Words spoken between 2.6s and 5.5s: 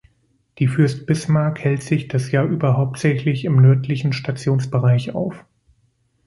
hauptsächlich im nördlichen Stationsbereich auf.